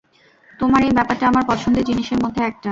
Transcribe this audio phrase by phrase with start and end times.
[0.59, 2.69] তোমার এই ব্যাপারটা আমার পছন্দের জিনিসের মধ্যে একটা।